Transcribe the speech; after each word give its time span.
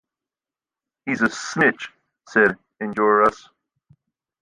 He’s 1.05 1.21
a 1.21 1.29
snitch”, 1.29 1.91
said 2.27 2.57
Enjolras. 2.81 3.49